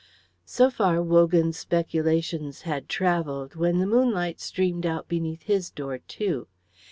[0.45, 6.47] So far Wogan's speculations had travelled when the moonlight streamed out beneath his door too.